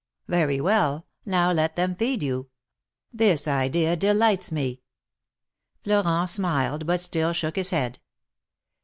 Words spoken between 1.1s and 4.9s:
now let them feed you. This idea delights me."